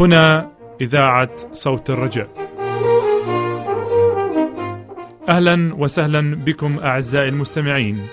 [0.00, 0.50] هنا
[0.80, 2.28] إذاعة صوت الرجاء.
[5.28, 8.06] أهلا وسهلا بكم أعزائي المستمعين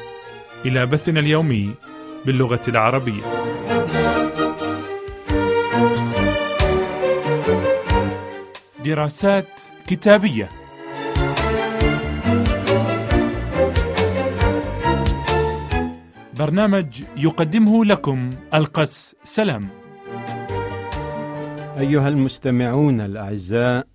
[0.66, 1.74] إلى بثنا اليومي
[2.26, 3.24] باللغة العربية.
[8.86, 10.50] دراسات كتابية
[16.34, 19.77] برنامج يقدمه لكم القس سلام.
[21.78, 23.88] أيها المستمعون الأعزاء،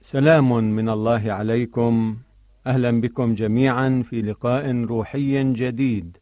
[0.00, 2.16] سلام من الله عليكم،
[2.66, 6.16] أهلا بكم جميعا في لقاء روحي جديد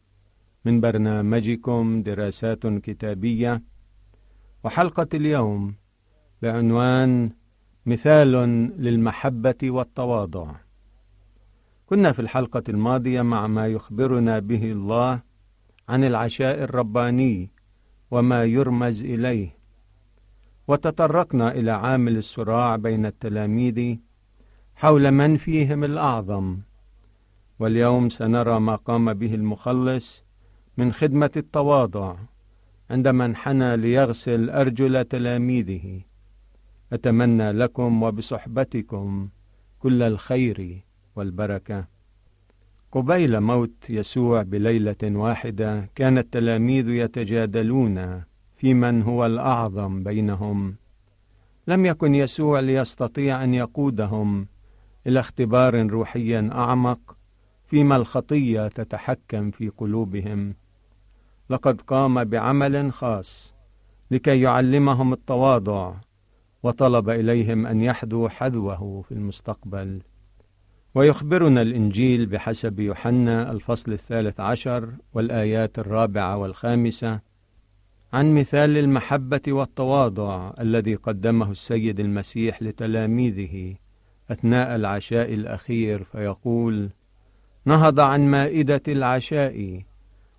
[0.65, 3.63] من برنامجكم دراسات كتابية،
[4.63, 5.75] وحلقة اليوم
[6.41, 7.29] بعنوان
[7.85, 8.31] مثال
[8.77, 10.55] للمحبة والتواضع.
[11.85, 15.21] كنا في الحلقة الماضية مع ما يخبرنا به الله
[15.89, 17.51] عن العشاء الرباني
[18.11, 19.60] وما يرمز إليه.
[20.67, 23.95] وتطرقنا إلى عامل الصراع بين التلاميذ
[24.75, 26.57] حول من فيهم الأعظم.
[27.59, 30.23] واليوم سنرى ما قام به المخلص
[30.77, 32.15] من خدمة التواضع
[32.89, 36.01] عندما انحنى ليغسل أرجل تلاميذه.
[36.93, 39.29] أتمنى لكم وبصحبتكم
[39.79, 40.81] كل الخير
[41.15, 41.85] والبركة.
[42.91, 48.23] قبيل موت يسوع بليلة واحدة كان التلاميذ يتجادلون
[48.61, 50.75] في من هو الأعظم بينهم.
[51.67, 54.47] لم يكن يسوع ليستطيع أن يقودهم
[55.07, 57.17] إلى اختبار روحي أعمق
[57.67, 60.53] فيما الخطية تتحكم في قلوبهم.
[61.49, 63.53] لقد قام بعمل خاص
[64.11, 65.93] لكي يعلمهم التواضع
[66.63, 70.01] وطلب إليهم أن يحذوا حذوه في المستقبل.
[70.95, 77.30] ويخبرنا الإنجيل بحسب يوحنا الفصل الثالث عشر والآيات الرابعة والخامسة
[78.13, 83.75] عن مثال المحبة والتواضع الذي قدمه السيد المسيح لتلاميذه
[84.31, 86.89] أثناء العشاء الأخير فيقول:
[87.65, 89.81] نهض عن مائدة العشاء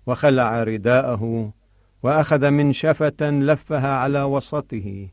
[0.07, 1.53] وخلع رداءه
[2.03, 5.07] وأخذ منشفة لفها على وسطه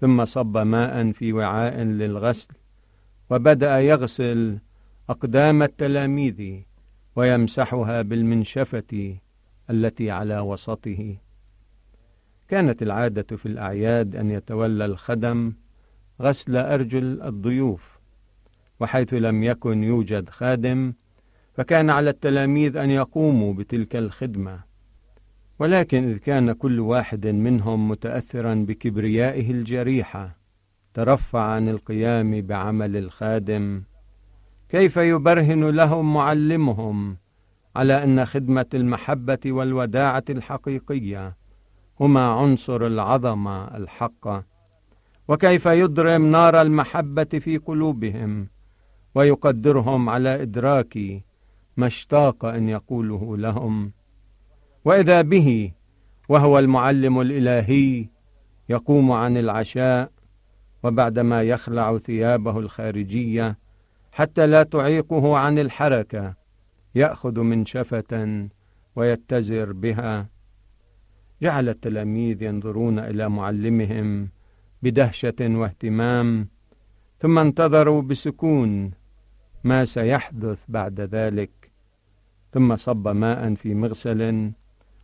[0.00, 2.54] ثم صب ماء في وعاء للغسل
[3.30, 4.58] وبدأ يغسل
[5.10, 6.60] أقدام التلاميذ
[7.16, 9.16] ويمسحها بالمنشفة
[9.70, 11.16] التي على وسطه.
[12.48, 15.52] كانت العادة في الأعياد أن يتولى الخدم
[16.22, 17.98] غسل أرجل الضيوف
[18.80, 20.92] وحيث لم يكن يوجد خادم
[21.54, 24.60] فكان على التلاميذ أن يقوموا بتلك الخدمة.
[25.58, 30.38] ولكن إذ كان كل واحد منهم متأثرا بكبريائه الجريحة
[30.94, 33.82] ترفع عن القيام بعمل الخادم
[34.68, 37.16] كيف يبرهن لهم معلمهم
[37.76, 41.37] على أن خدمة المحبة والوداعة الحقيقية؟
[42.00, 44.44] هما عنصر العظمه الحقه
[45.28, 48.48] وكيف يضرم نار المحبة في قلوبهم
[49.14, 50.98] ويقدرهم على إدراك
[51.76, 53.92] ما اشتاق أن يقوله لهم.
[54.84, 55.72] وإذا به
[56.28, 58.08] وهو المعلم الإلهي
[58.68, 60.10] يقوم عن العشاء
[60.82, 63.58] وبعدما يخلع ثيابه الخارجية
[64.12, 66.34] حتى لا تعيقه عن الحركة
[66.94, 68.48] يأخذ منشفه
[68.96, 70.37] ويتزر بها.
[71.42, 74.28] جعل التلاميذ ينظرون إلى معلمهم
[74.82, 76.48] بدهشة واهتمام
[77.20, 78.90] ثم انتظروا بسكون
[79.64, 81.50] ما سيحدث بعد ذلك.
[82.52, 84.52] ثم صب ماء في مغسل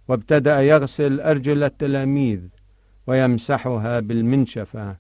[0.08, 2.40] وابتدأ يغسل أرجل التلاميذ
[3.06, 4.96] ويمسحها بالمنشفة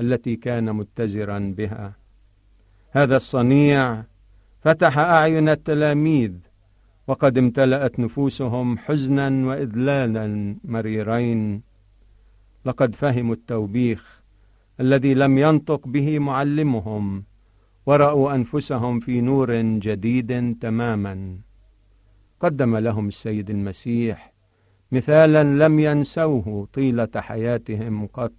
[0.00, 1.92] التي كان متزرا بها.
[2.90, 4.02] هذا الصنيع
[4.60, 6.32] فتح أعين التلاميذ
[7.06, 11.62] وقد امتلأت نفوسهم حزنا وإذلالا مريرين.
[12.64, 14.22] لقد فهموا التوبيخ
[14.80, 17.24] الذي لم ينطق به معلمهم
[17.86, 21.38] ورأوا أنفسهم في نور جديد تماما.
[22.40, 24.32] قدم لهم السيد المسيح
[24.92, 28.32] مثالا لم ينسوه طيلة حياتهم قط.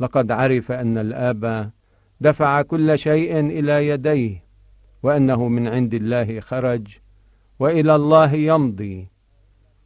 [0.00, 1.70] لقد عرف أن الآب
[2.20, 4.44] دفع كل شيء إلى يديه
[5.02, 7.01] وأنه من عند الله خرج
[7.58, 9.08] وإلى الله يمضي.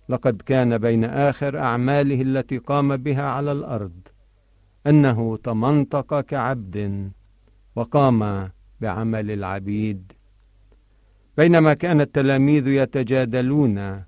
[0.08, 4.00] لقد كان بين آخر أعماله التي قام بها على الأرض
[4.86, 7.10] أنه تمنطق كعبد
[7.76, 10.12] وقام بعمل العبيد.
[11.36, 14.02] بينما كان التلاميذ يتجادلون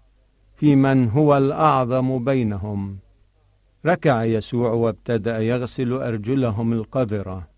[0.55, 2.99] في من هو الأعظم بينهم.
[3.87, 7.49] ركع يسوع وابتدأ يغسل أرجلهم القذرة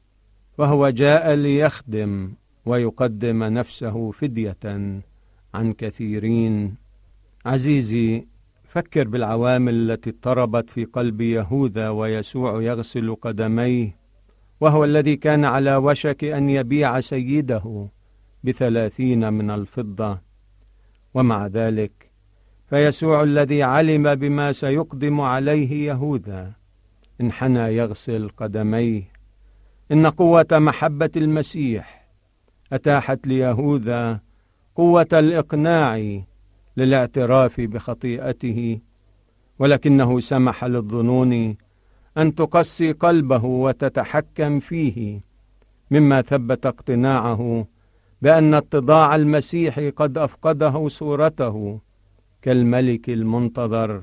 [0.58, 2.32] وهو جاء ليخدم
[2.67, 5.02] ويقدم نفسه فدية.
[5.55, 6.75] عن كثيرين.
[7.47, 8.26] عزيزي
[8.64, 13.97] فكر بالعوامل التي اضطربت في قلب يهوذا ويسوع يغسل قدميه
[14.61, 17.88] وهو الذي كان على وشك أن يبيع سيده
[18.44, 20.20] بثلاثين من الفضة.
[21.14, 22.11] ومع ذلك
[22.67, 26.52] فيسوع الذي علم بما سيقدم عليه يهوذا
[27.20, 29.02] انحنى يغسل قدميه.
[29.93, 32.08] إن قوة محبة المسيح
[32.73, 34.20] أتاحت ليهوذا
[34.81, 36.23] قوة الإقناع
[36.77, 38.79] للاعتراف بخطيئته
[39.59, 41.56] ولكنه سمح للظنون
[42.19, 45.21] أن تقسي قلبه وتتحكم فيه
[45.91, 47.67] مما ثبت اقتناعه
[48.23, 51.81] بأن اتضاع المسيح قد أفقده صورته
[52.43, 54.03] كالملك المنتظر.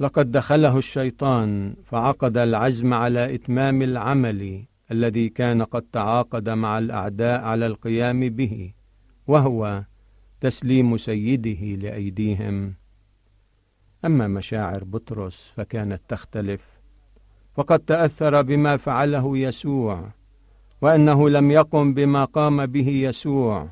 [0.00, 7.66] لقد دخله الشيطان فعقد العزم على إتمام العمل الذي كان قد تعاقد مع الأعداء على
[7.66, 8.79] القيام به.
[9.30, 9.84] وهو
[10.40, 12.74] تسليم سيده لأيديهم.
[14.04, 16.60] أما مشاعر بطرس فكانت تختلف
[17.54, 20.08] فقد تأثر بما فعله يسوع
[20.82, 23.68] وأنه لم يقم بما قام به يسوع.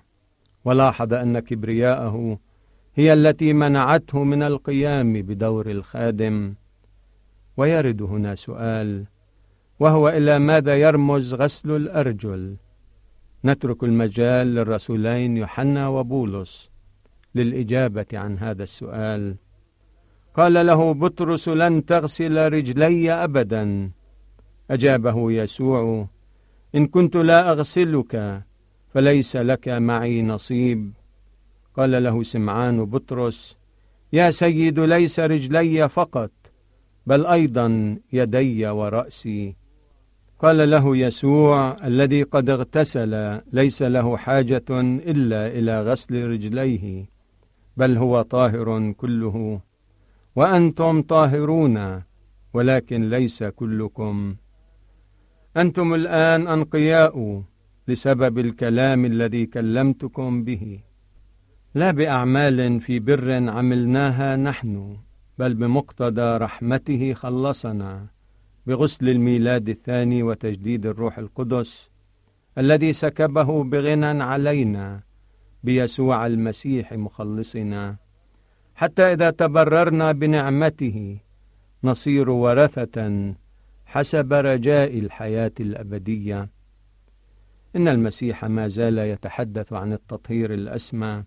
[0.64, 2.38] ولاحظ أن كبرياءه
[2.94, 6.54] هي التي منعته من القيام بدور الخادم.
[7.56, 9.04] ويرد هنا سؤال
[9.80, 12.56] وهو إلى ماذا يرمز غسل الأرجل؟
[13.44, 16.70] نترك المجال للرسولين يوحنا وبولس
[17.34, 19.36] للإجابة عن هذا السؤال.
[20.34, 23.90] قال له بطرس لن تغسل رجلي ابدا
[24.70, 26.08] أجابه يسوع
[26.74, 28.42] إن كنت لا أغسلك
[28.94, 30.92] فليس لك معي نصيب
[31.76, 33.56] قال له سمعان بطرس
[34.12, 36.30] يا سيد ليس رجلي فقط
[37.06, 39.56] بل أيضا يدي ورأسي
[40.38, 44.64] قال له يسوع الذي قد اغتسل ليس له حاجة
[45.10, 47.10] إلا إلى غسل رجليه
[47.76, 49.60] بل هو طاهر كله.
[50.36, 52.02] وأنتم طاهرون
[52.54, 54.36] ولكن ليس كلكم.
[55.56, 57.42] أنتم الآن أنقياء
[57.88, 60.80] لسبب الكلام الذي كلمتكم به.
[61.74, 64.96] لا بأعمال في بر عملناها نحن
[65.38, 68.17] بل بمقتضى رحمته خلصنا.
[68.68, 71.90] بغسل الميلاد الثاني وتجديد الروح القدس
[72.58, 75.00] الذي سكبه بغنى علينا
[75.64, 77.96] بيسوع المسيح مخلصنا.
[78.74, 81.18] حتى إذا تبررنا بنعمته
[81.84, 83.34] نصير ورثة
[83.86, 86.48] حسب رجاء الحياة الأبدية.
[87.76, 91.24] إن المسيح ما زال يتحدث عن التطهير الأسمى.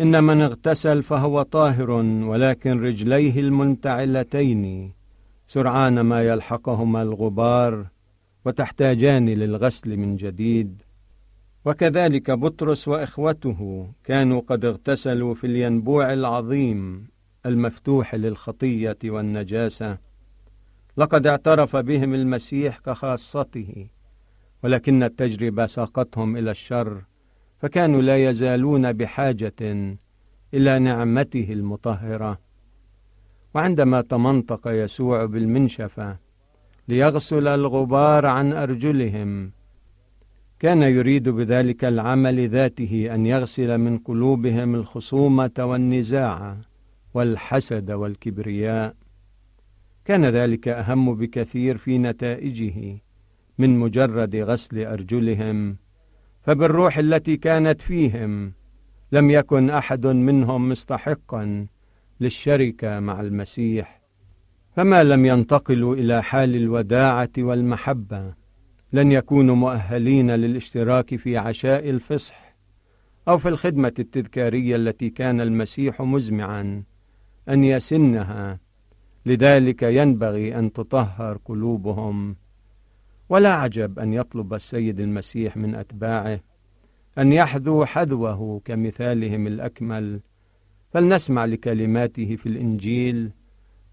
[0.00, 1.90] إن من اغتسل فهو طاهر
[2.30, 4.92] ولكن رجليه المنتعلتين
[5.52, 7.86] سرعان ما يلحقهما الغبار
[8.44, 10.82] وتحتاجان للغسل من جديد.
[11.64, 17.08] وكذلك بطرس وإخوته كانوا قد اغتسلوا في الينبوع العظيم
[17.46, 19.98] المفتوح للخطية والنجاسة.
[20.96, 23.86] لقد اعترف بهم المسيح كخاصته
[24.62, 27.02] ولكن التجربة ساقتهم إلى الشر
[27.58, 29.96] فكانوا لا يزالون بحاجة
[30.54, 32.49] إلى نعمته المطهرة.
[33.54, 36.16] وعندما تمنطق يسوع بالمنشفة
[36.88, 39.50] ليغسل الغبار عن أرجلهم
[40.60, 46.56] كان يريد بذلك العمل ذاته أن يغسل من قلوبهم الخصومة والنزاع
[47.14, 48.94] والحسد والكبرياء.
[50.04, 52.98] كان ذلك أهم بكثير في نتائجه
[53.58, 55.76] من مجرد غسل أرجلهم
[56.42, 58.52] فبالروح التي كانت فيهم
[59.12, 61.66] لم يكن أحد منهم مستحقا
[62.20, 64.00] للشركة مع المسيح
[64.76, 68.34] فما لم ينتقلوا إلى حال الوداعة والمحبة
[68.92, 72.56] لن يكونوا مؤهلين للاشتراك في عشاء الفصح
[73.28, 76.82] أو في الخدمة التذكارية التي كان المسيح مزمعا
[77.48, 78.60] أن يسنها.
[79.26, 82.36] لذلك ينبغي أن تطهر قلوبهم.
[83.28, 86.40] ولا عجب أن يطلب السيد المسيح من أتباعه
[87.18, 90.20] أن يحذوا حذوه كمثالهم الأكمل.
[90.90, 93.30] فلنسمع لكلماته في الإنجيل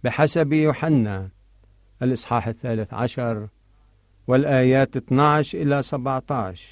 [0.04, 1.30] بحسب يوحنا
[2.02, 3.48] الإصحاح الثالث عشر
[4.28, 6.64] والآيات 12 إلى 17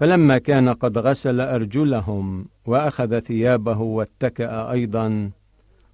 [0.00, 5.30] فلما كان قد غسل أرجلهم وأخذ ثيابه واتكأ أيضا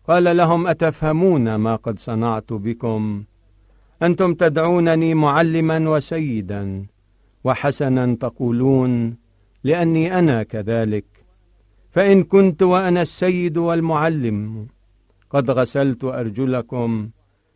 [0.08, 3.24] قال لهم أتفهمون ما قد صنعت بكم؟
[4.02, 6.86] أنتم تدعونني معلما وسيدا
[7.44, 9.16] وحسنا تقولون
[9.64, 11.04] لأني أنا كذلك
[11.92, 14.66] فإن كنت وأنا السيد والمعلم
[15.30, 17.10] قد غسلت أرجلكم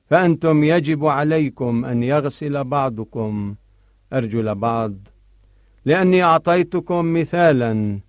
[0.07, 3.55] فأنتم يجب عليكم أن يغسل بعضكم
[4.13, 4.95] أرجل بعض
[5.85, 8.01] لأني أعطيتكم مثالا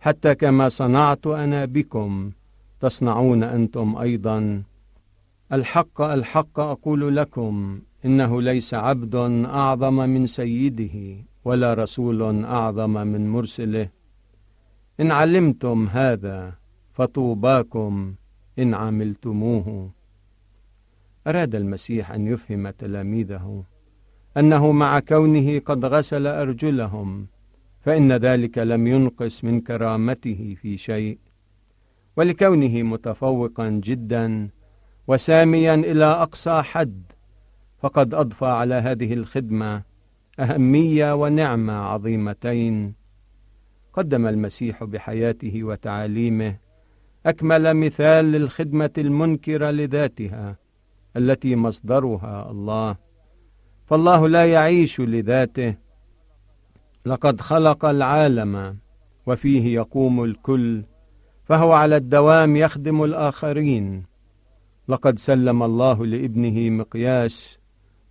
[0.00, 2.30] حتى كما صنعت أنا بكم
[2.80, 4.62] تصنعون أنتم أيضا.
[5.52, 9.14] الحق الحق أقول لكم إنه ليس عبد
[9.44, 13.88] أعظم من سيده ولا رسول أعظم من مرسله.
[15.00, 16.54] إن علمتم هذا
[16.92, 18.14] فطوباكم
[18.58, 19.90] إن عملتموه.
[21.26, 23.64] أراد المسيح أن يفهم تلاميذه
[24.36, 27.26] أنه مع كونه قد غسل أرجلهم
[27.80, 31.18] فإن ذلك لم ينقص من كرامته في شيء
[32.16, 34.48] ولكونه متفوقا جدا
[35.06, 37.02] وساميا إلى أقصى حد
[37.78, 39.82] فقد أضفى على هذه الخدمة
[40.40, 42.94] أهمية ونعمة عظيمتين.
[43.94, 46.56] قدم المسيح بحياته وتعاليمه
[47.26, 50.56] أكمل مثال للخدمة المنكرة لذاتها
[51.16, 52.96] التي مصدرها الله.
[53.86, 55.74] فالله لا يعيش لذاته.
[57.06, 58.78] لقد خلق العالم
[59.26, 60.84] وفيه يقوم الكل
[61.44, 64.04] فهو على الدوام يخدم الآخرين.
[64.88, 67.58] لقد سلم الله لابنه مقياس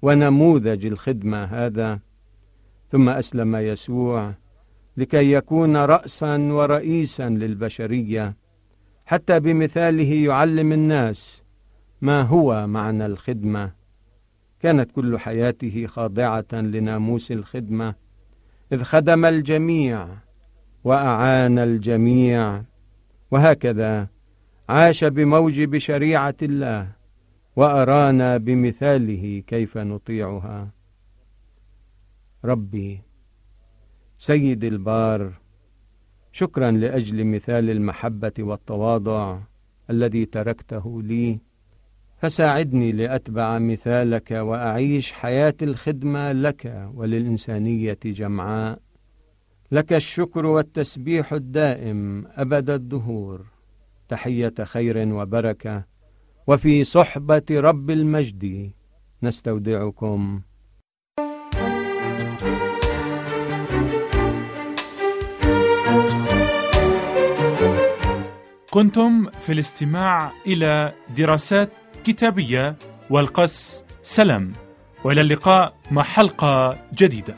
[0.01, 1.99] ونموذج الخدمة هذا.
[2.91, 4.33] ثم أسلم يسوع
[4.97, 8.35] لكي يكون راسا ورئيسا للبشرية
[9.05, 11.43] حتى بمثاله يعلم الناس
[12.01, 13.71] ما هو معنى الخدمة.
[14.59, 17.95] كانت كل حياته خاضعة لناموس الخدمة
[18.71, 20.07] إذ خدم الجميع
[20.83, 22.63] وأعان الجميع.
[23.31, 24.07] وهكذا
[24.69, 26.87] عاش بموجب شريعة الله
[27.55, 30.69] وأرانا بمثاله كيف نطيعها.
[32.45, 33.01] ربي
[34.23, 35.33] سيد البار
[36.31, 39.39] شكرا لأجل مثال المحبة والتواضع
[39.89, 41.39] الذي تركته لي.
[42.17, 48.79] فساعدني لأتبع مثالك وأعيش حياة الخدمة لك وللإنسانية جمعاء
[49.71, 53.45] لك الشكر والتسبيح الدائم أبد الدهور.
[54.09, 55.83] تحية خير وبركة.
[56.47, 58.71] وفي صحبة رب المجد
[59.23, 60.41] نستودعكم.
[68.73, 71.69] كنتم في الاستماع إلى دراسات
[72.03, 72.75] كتابية
[73.09, 74.53] والقس سلام.
[75.03, 77.35] وإلى اللقاء مع حلقة جديدة.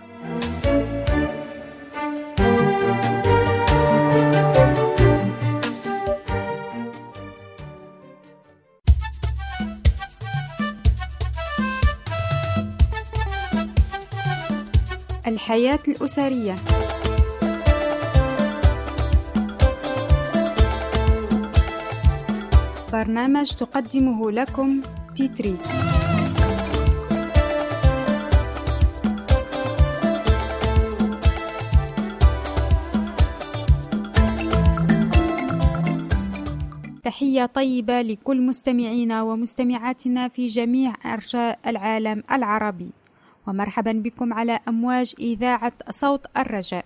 [15.28, 16.56] الحياة الأسرية.
[22.96, 24.82] برنامج تقدمه لكم
[25.16, 25.68] تيتريت.
[37.04, 42.90] تحية طيبة لكل مستمعينا ومستمعاتنا في جميع أرجاء العالم العربي.
[43.48, 46.86] ومرحبا بكم على أمواج إذاعة صوت الرجاء.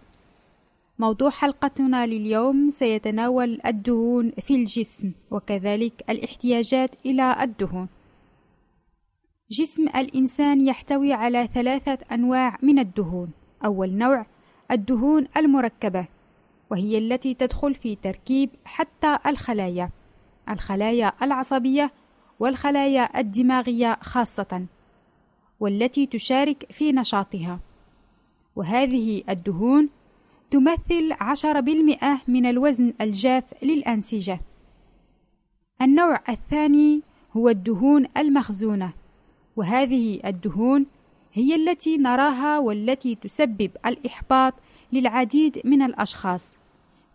[0.99, 7.87] موضوع حلقتنا لليوم سيتناول الدهون في الجسم وكذلك الاحتياجات إلى الدهون.
[9.51, 13.31] جسم الإنسان يحتوي على ثلاثة أنواع من الدهون.
[13.65, 14.25] أول نوع
[14.71, 16.07] الدهون المركبة
[16.71, 19.89] وهي التي تدخل في تركيب حتى الخلايا
[20.49, 21.91] الخلايا العصبية
[22.39, 24.65] والخلايا الدماغية خاصة
[25.59, 27.59] والتي تشارك في نشاطها
[28.55, 29.89] وهذه الدهون
[30.51, 34.39] تمثل 10% من الوزن الجاف للأنسجة.
[35.81, 37.01] النوع الثاني
[37.37, 38.93] هو الدهون المخزونة،
[39.55, 40.85] وهذه الدهون
[41.33, 44.53] هي التي نراها والتي تسبب الإحباط
[44.93, 46.55] للعديد من الأشخاص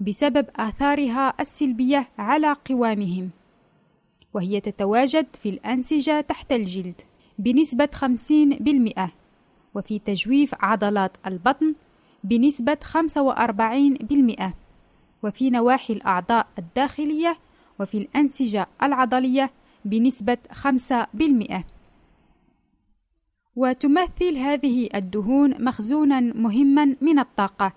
[0.01, 3.31] بسبب آثارها السلبية على قوامهم،
[4.35, 7.01] وهي تتواجد في الأنسجة تحت الجلد
[7.39, 9.11] بنسبة 50%،
[9.75, 11.75] وفي تجويف عضلات البطن
[12.25, 14.51] بنسبة 45%
[15.23, 17.37] وفي نواحي الأعضاء الداخلية
[17.81, 19.51] وفي الأنسجة العضلية
[19.85, 21.75] بنسبة 5%.
[23.57, 27.73] وتمثل هذه الدهون مخزونا مهما من الطاقة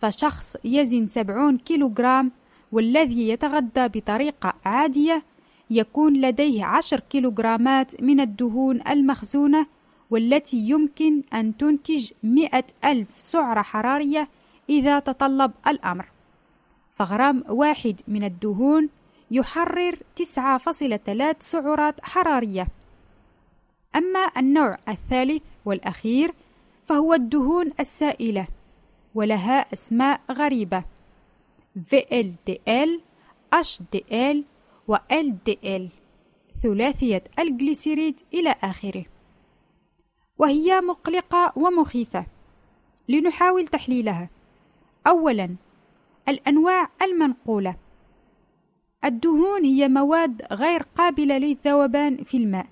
[0.00, 2.30] فشخص يزن 70 كيلوغرام
[2.72, 5.22] والذي يتغذى بطريقة عادية
[5.70, 9.66] يكون لديه 10 كيلوغرامات من الدهون المخزونة
[10.10, 14.28] والتي يمكن أن تنتج مئة ألف سعرة حرارية
[14.70, 16.06] إذا تطلب الأمر.
[16.94, 18.88] فغرام واحد من الدهون
[19.30, 22.68] يحرر 9.3 سعرات حرارية.
[23.96, 26.34] أما النوع الثالث والأخير
[26.86, 28.46] فهو الدهون السائلة
[29.14, 30.84] ولها أسماء غريبة.
[31.78, 33.00] VLDL,
[33.54, 34.36] HDL
[34.88, 35.82] و LDL
[36.62, 39.04] ثلاثية الجليسيريد إلى آخره.
[40.40, 42.26] وهي مقلقة ومخيفة.
[43.08, 44.28] لنحاول تحليلها.
[45.06, 45.56] أولا
[46.28, 47.76] الأنواع المنقولة.
[49.04, 52.66] الدهون هي مواد غير قابلة للذوبان في الماء.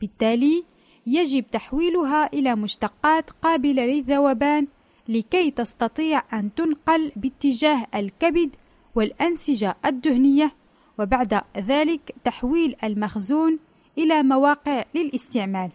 [0.00, 0.64] بالتالي
[1.06, 4.66] يجب تحويلها إلى مشتقات قابلة للذوبان
[5.08, 8.50] لكي تستطيع أن تنقل باتجاه الكبد
[8.94, 10.52] والأنسجة الدهنية
[10.98, 13.58] وبعد ذلك تحويل المخزون
[13.98, 15.70] إلى مواقع للاستعمال.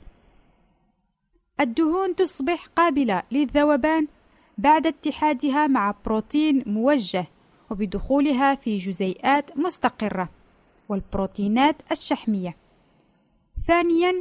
[1.59, 4.07] الدهون تصبح قابلة للذوبان
[4.57, 7.25] بعد اتحادها مع بروتين موجه
[7.69, 10.29] وبدخولها في جزيئات مستقرة
[10.89, 12.57] والبروتينات الشحمية.
[13.67, 14.13] ثانياً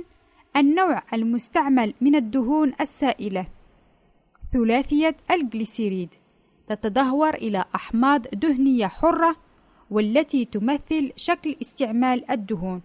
[0.56, 3.46] النوع المستعمل من الدهون السائلة
[4.52, 6.08] ثلاثية الجليسيريد
[6.68, 9.36] تتدهور إلى أحماض دهنية حرة
[9.90, 12.82] والتي تمثل شكل استعمال الدهون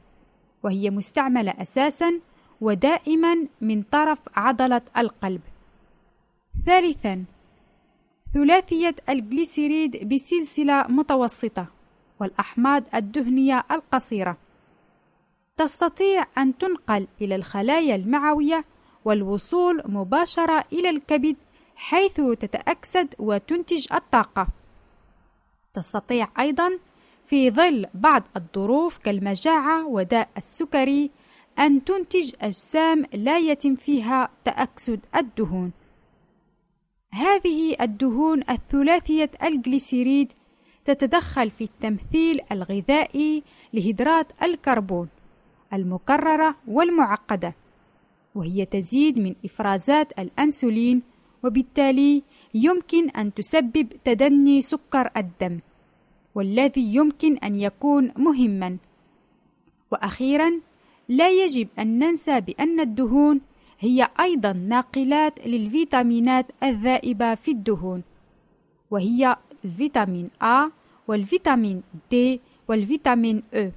[0.63, 2.19] وهي مستعملة أساسا
[2.61, 5.41] ودائما من طرف عضلة القلب
[6.65, 7.25] ثالثا
[8.33, 11.65] ثلاثية الجليسيريد بسلسلة متوسطة
[12.19, 14.37] والأحماض الدهنية القصيرة
[15.57, 18.65] تستطيع أن تنقل إلى الخلايا المعوية
[19.05, 21.35] والوصول مباشرة إلى الكبد
[21.75, 24.47] حيث تتأكسد وتنتج الطاقة.
[25.73, 26.79] تستطيع أيضا
[27.25, 31.11] في ظل بعض الظروف كالمجاعة وداء السكري
[31.59, 35.71] أن تنتج أجسام لا يتم فيها تأكسد الدهون.
[37.11, 40.33] هذه الدهون الثلاثية الجليسيريد
[40.85, 45.07] تتدخل في التمثيل الغذائي لهيدرات الكربون
[45.73, 47.55] المكررة والمعقدة،
[48.35, 51.01] وهي تزيد من إفرازات الأنسولين
[51.43, 52.23] وبالتالي
[52.53, 55.59] يمكن أن تسبب تدني سكر الدم
[56.35, 58.77] والذي يمكن أن يكون مهما
[59.91, 60.61] وأخيرا
[61.09, 63.41] لا يجب أن ننسى بأن الدهون
[63.79, 68.03] هي أيضا ناقلات للفيتامينات الذائبة في الدهون
[68.91, 70.71] وهي الفيتامين A
[71.07, 72.15] والفيتامين D
[72.67, 73.57] والفيتامين E.
[73.57, 73.71] ال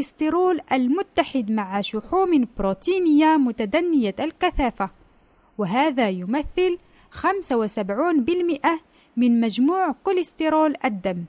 [0.00, 4.90] الكوليسترول المتحد مع شحوم بروتينية متدنية الكثافة
[5.58, 6.78] وهذا يمثل
[7.12, 7.26] 75%
[9.16, 11.24] من مجموع كوليسترول الدم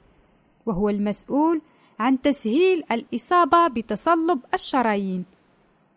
[0.65, 1.61] وهو المسؤول
[1.99, 5.25] عن تسهيل الإصابة بتصلب الشرايين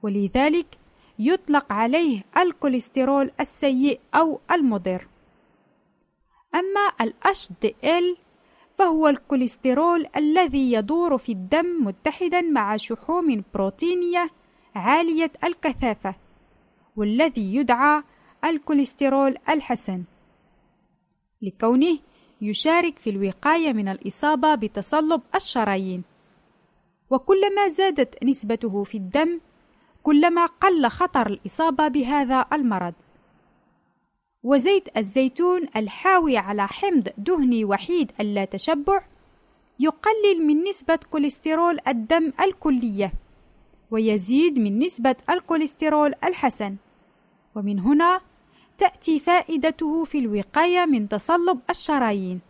[0.02, 0.66] ولذلك
[1.18, 5.06] يطلق عليه الكوليسترول السيء أو المضر.
[6.54, 8.23] أما ال HDL
[8.78, 14.30] فهو الكوليسترول الذي يدور في الدم متحدا مع شحوم بروتينية
[14.74, 16.14] عالية الكثافة
[16.96, 18.02] والذي يدعى
[18.44, 20.04] الكوليسترول الحسن.
[21.42, 21.98] لكونه
[22.40, 26.02] يشارك في الوقاية من الإصابة بتصلب الشرايين.
[27.10, 29.40] وكلما زادت نسبته في الدم
[30.02, 32.94] كلما قل خطر الإصابة بهذا المرض.
[34.44, 39.04] وزيت الزيتون الحاوي على حمض دهني وحيد اللا تشبع
[39.80, 43.12] يقلل من نسبة كوليسترول الدم الكلية
[43.90, 46.76] ويزيد من نسبة الكوليسترول الحسن.
[47.54, 48.20] ومن هنا
[48.78, 52.40] تأتي فائدته في الوقاية من تصلب الشرايين.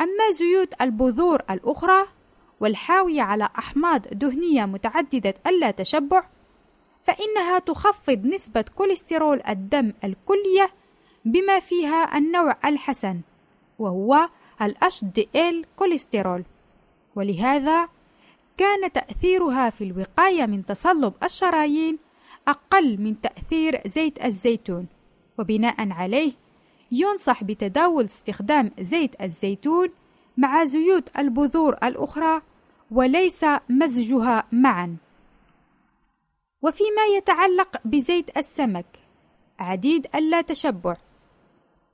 [0.00, 2.06] أما زيوت البذور الأخرى
[2.60, 6.26] والحاوية على أحماض دهنية متعددة اللا تشبع
[7.04, 10.70] فإنها تخفض نسبة كوليسترول الدم الكلية
[11.24, 13.20] بما فيها النوع الحسن
[13.78, 14.28] وهو
[14.62, 16.44] ال HDL كوليسترول.
[17.16, 17.88] ولهذا
[18.56, 21.98] كان تأثيرها في الوقاية من تصلب الشرايين
[22.48, 24.86] أقل من تأثير زيت الزيتون.
[25.38, 26.32] وبناء عليه
[26.92, 29.88] ينصح بتداول استخدام زيت الزيتون
[30.36, 32.42] مع زيوت البذور الأخرى
[32.90, 34.96] وليس مزجها معا.
[36.64, 38.86] وفيما يتعلق بزيت السمك.
[39.58, 40.96] عديد اللا تشبع.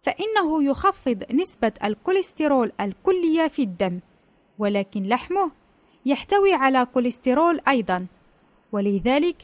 [0.02, 4.00] فإنه يخفض نسبة الكوليسترول الكلية في الدم
[4.58, 5.50] ولكن لحمه
[6.06, 8.06] يحتوي على كوليسترول أيضا.
[8.72, 9.36] ولذلك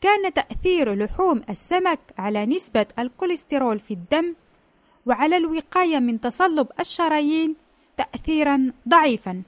[0.00, 4.34] كان تأثير لحوم السمك على نسبة الكوليسترول في الدم
[5.06, 7.56] وعلى الوقاية من تصلب الشرايين
[7.96, 9.42] تأثيرا ضعيفا.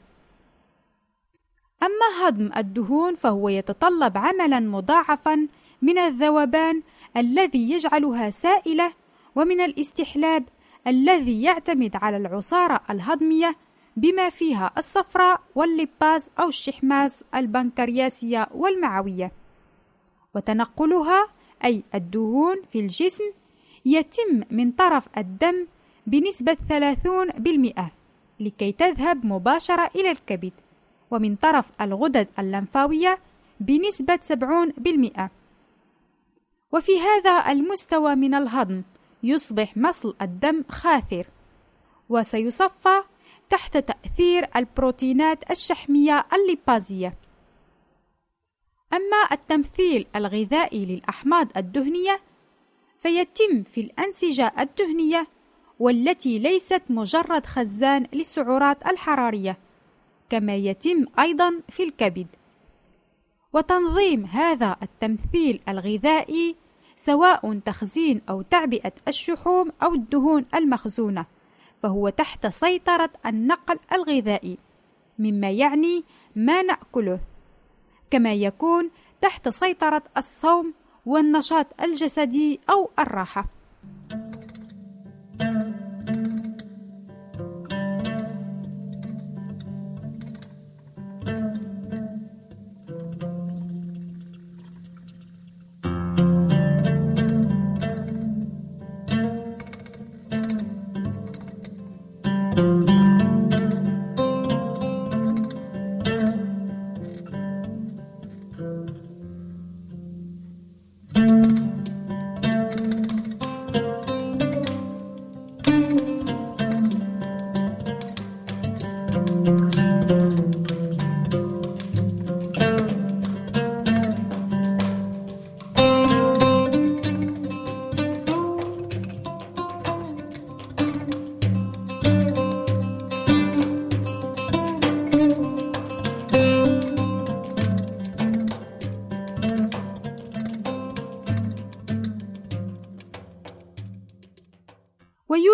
[1.83, 5.49] أما هضم الدهون فهو يتطلب عملا مضاعفا
[5.83, 6.83] من الذوبان
[7.17, 8.93] الذي يجعلها سائلة
[9.37, 10.45] ومن الاستحلاب
[10.87, 13.57] الذي يعتمد على العصارة الهضمية
[13.97, 19.33] بما فيها الصفراء واللباز أو الشحماز البنكرياسية والمعوية.
[20.35, 21.29] وتنقلها
[21.65, 23.25] أي الدهون في الجسم
[23.85, 25.67] يتم من طرف الدم
[26.07, 27.83] بنسبة 30%
[28.41, 30.53] لكي تذهب مباشرة إلى الكبد.
[31.11, 33.19] ومن طرف الغدد اللمفاوية
[33.61, 35.29] بنسبة 70%
[36.73, 38.83] وفي هذا المستوى من الهضم
[39.23, 41.27] يصبح مصل الدم خاثر
[42.09, 43.03] وسيصفى
[43.51, 47.15] تحت تأثير البروتينات الشحمية الليبازية.
[48.93, 52.21] أما التمثيل الغذائي للأحماض الدهنية
[52.99, 55.27] فيتم في الأنسجة الدهنية
[55.79, 59.57] والتي ليست مجرد خزان للسعرات الحرارية.
[60.31, 62.27] كما يتم أيضا في الكبد.
[63.53, 66.57] وتنظيم هذا التمثيل الغذائي
[66.97, 71.27] سواء تخزين أو تعبئة الشحوم أو الدهون المخزونة
[71.83, 74.59] فهو تحت سيطرة النقل الغذائي
[75.19, 76.05] مما يعني
[76.37, 77.21] ما نأكله
[78.11, 80.75] كما يكون تحت سيطرة الصوم
[81.07, 83.58] والنشاط الجسدي أو الراحة.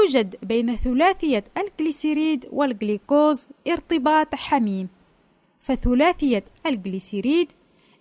[0.04, 4.88] يوجد بين ثلاثية الجليسيريد والجليكوز ارتباط حميم.
[5.60, 7.52] فثلاثية الجليسيريد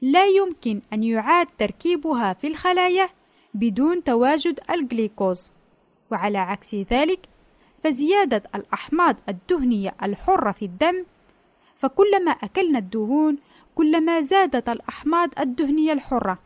[0.01, 3.09] لا يمكن أن يعاد تركيبها في الخلايا
[3.53, 5.51] بدون تواجد الجليكوز.
[6.11, 7.19] وعلى عكس ذلك
[7.83, 11.05] فزيادة الأحماض الدهنية الحرة في الدم
[11.77, 13.37] فكلما أكلنا الدهون
[13.75, 16.39] كلما زادت الأحماض الدهنية الحرة.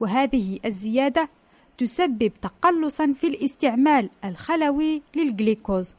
[0.00, 1.28] وهذه الزيادة
[1.78, 5.94] تسبب تقلصا في الاستعمال الخلوي للجليكوز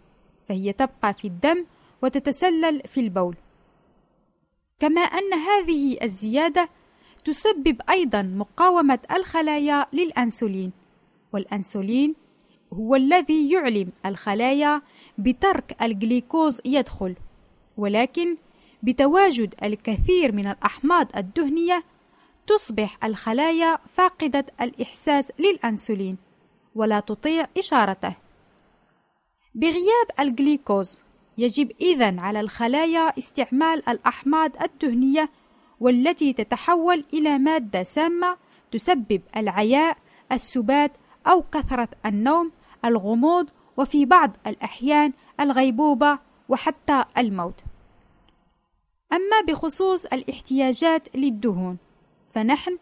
[0.49, 1.65] فهي تبقى في الدم
[2.01, 3.35] وتتسلل في البول.
[4.79, 6.69] كما أن هذه الزيادة
[7.25, 10.71] تسبب أيضا مقاومة الخلايا للأنسولين
[11.33, 12.15] والأنسولين
[12.73, 14.81] هو الذي يعلم الخلايا
[15.17, 17.15] بترك الجليكوز يدخل
[17.77, 18.37] ولكن
[18.83, 21.83] بتواجد الكثير من الأحماض الدهنية
[22.47, 26.17] تصبح الخلايا فاقدة الإحساس للأنسولين
[26.75, 28.15] ولا تطيع إشارته.
[29.55, 31.01] بغياب الجليكوز
[31.37, 35.29] يجب إذن على الخلايا استعمال الأحماض الدهنية
[35.79, 38.37] والتي تتحول إلى مادة سامة
[38.71, 39.97] تسبب العياء،
[40.31, 40.91] السبات
[41.27, 42.51] أو كثرة النوم،
[42.85, 47.63] الغموض وفي بعض الأحيان الغيبوبة وحتى الموت.
[49.13, 51.77] أما بخصوص الاحتياجات للدهون
[52.33, 52.77] فنحن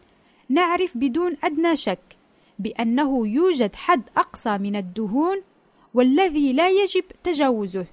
[0.48, 2.16] نعرف بدون أدنى شك
[2.58, 5.42] بأنه يوجد حد أقصى من الدهون
[5.94, 7.86] والذي لا يجب تجاوزه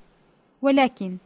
[0.62, 1.18] ولكن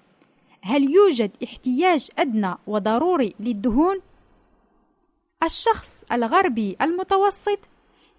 [0.62, 4.02] هل يوجد احتياج أدنى وضروري للدهون؟
[5.44, 7.60] الشخص الغربي المتوسط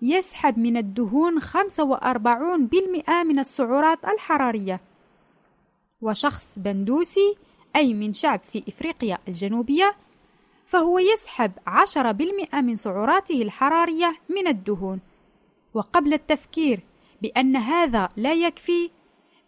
[0.02, 1.46] يسحب من الدهون 45%
[3.26, 4.80] من السعرات الحرارية
[6.00, 7.34] وشخص بندوسي
[7.76, 9.94] أي من شعب في إفريقيا الجنوبية
[10.66, 15.00] فهو يسحب 10% من سعراته الحرارية من الدهون.
[15.74, 16.80] وقبل التفكير
[17.22, 18.90] بأن هذا لا يكفي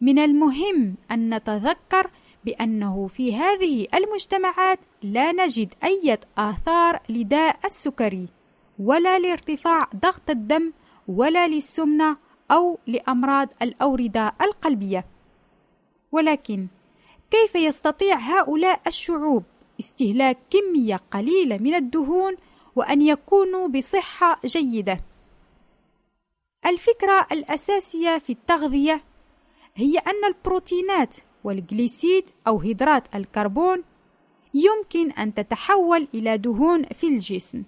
[0.01, 2.11] من المهم أن نتذكر
[2.45, 8.29] بأنه في هذه المجتمعات لا نجد أي آثار لداء السكري
[8.79, 10.73] ولا لارتفاع ضغط الدم
[11.09, 12.17] ولا للسمنة
[12.51, 15.07] أو لأمراض الأوردة القلبية.
[16.13, 16.67] ولكن
[17.31, 19.45] كيف يستطيع هؤلاء الشعوب
[19.81, 22.37] استهلاك كمية قليلة من الدهون
[22.77, 25.01] وأن يكونوا بصحة جيدة؟
[26.67, 29.03] الفكرة الأساسية في التغذية
[29.75, 33.83] هي أن البروتينات والجليسيد أو هيدرات الكربون
[34.55, 37.63] يمكن أن تتحول إلى دهون في الجسم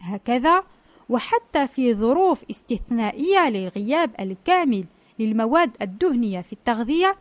[0.00, 0.64] هكذا
[1.08, 4.84] وحتى في ظروف استثنائية للغياب الكامل
[5.18, 7.16] للمواد الدهنية في التغذية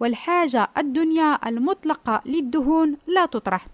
[0.00, 3.66] والحاجة الدنيا المطلقة للدهون لا تطرح.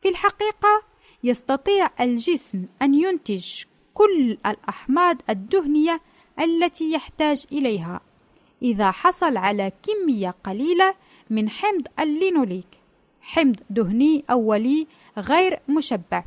[0.00, 0.82] في الحقيقة
[1.24, 6.00] يستطيع الجسم أن ينتج كل الأحماض الدهنية
[6.40, 8.00] التي يحتاج إليها
[8.62, 10.94] إذا حصل على كمية قليلة
[11.30, 12.66] من حمض اللينوليك
[13.20, 14.86] حمض دهني أولي
[15.18, 16.24] غير مشبع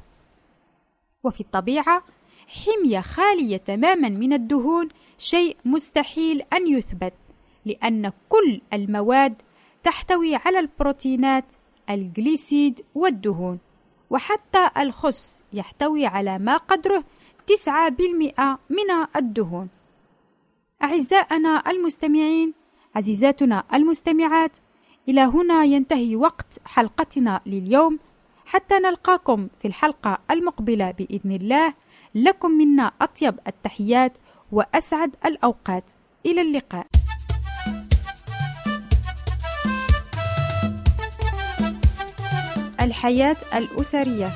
[1.24, 2.04] وفي الطبيعة
[2.48, 7.14] حمية خالية تماما من الدهون شيء مستحيل أن يثبت
[7.70, 9.42] لأن كل المواد
[9.84, 11.46] تحتوي على البروتينات
[11.90, 13.60] الجليسيد والدهون
[14.10, 17.04] وحتى الخس يحتوي على ما قدره
[17.46, 19.70] 9% من الدهون.
[20.84, 22.54] أعزائنا المستمعين
[22.96, 24.52] عزيزاتنا المستمعات
[25.10, 28.00] إلى هنا ينتهي وقت حلقتنا لليوم.
[28.46, 31.74] حتى نلقاكم في الحلقة المقبلة بإذن الله.
[32.16, 34.18] لكم منا أطيب التحيات
[34.52, 35.84] وأسعد الأوقات.
[36.26, 36.88] إلى اللقاء.
[42.82, 44.30] الحياة الأسرية.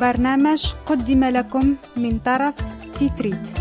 [0.00, 2.54] برنامج قدم لكم من طرف
[2.98, 3.53] تيتريت.